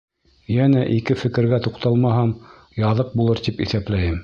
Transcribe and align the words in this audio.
Йәнә 0.53 0.79
ике 0.93 1.17
фекергә 1.25 1.59
туҡталмаһам, 1.67 2.33
яҙыҡ 2.87 3.15
булыр 3.21 3.45
тип 3.49 3.65
иҫәпләйем. 3.67 4.19